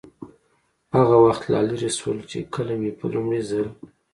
[0.95, 3.65] هغه وخت لا لرې شول، چې کله مې په لومړي ځل.